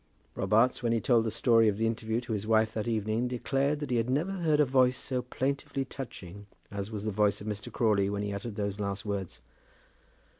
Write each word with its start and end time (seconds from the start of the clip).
Robarts, 0.33 0.81
when 0.81 0.93
he 0.93 0.99
told 0.99 1.27
the 1.27 1.29
story 1.29 1.67
of 1.67 1.77
the 1.77 1.85
interview 1.85 2.21
to 2.21 2.33
his 2.33 2.47
wife 2.47 2.73
that 2.73 2.87
evening, 2.87 3.27
declared 3.27 3.79
that 3.81 3.91
he 3.91 3.97
had 3.97 4.09
never 4.09 4.31
heard 4.31 4.59
a 4.59 4.65
voice 4.65 4.97
so 4.97 5.21
plaintively 5.21 5.85
touching 5.85 6.47
as 6.71 6.89
was 6.89 7.05
the 7.05 7.11
voice 7.11 7.39
of 7.39 7.45
Mr. 7.45 7.71
Crawley 7.71 8.09
when 8.09 8.23
he 8.23 8.33
uttered 8.33 8.55
those 8.55 8.79
last 8.79 9.05
words. 9.05 9.41